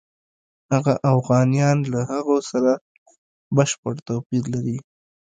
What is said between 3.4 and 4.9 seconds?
بشپړ توپیر لري.